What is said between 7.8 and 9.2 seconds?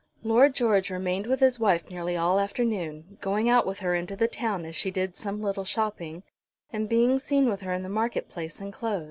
the market place and Close.